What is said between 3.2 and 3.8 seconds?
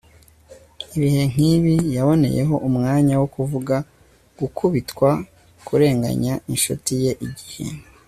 wo kuvuga